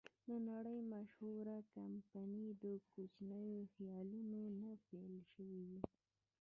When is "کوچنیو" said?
2.91-3.59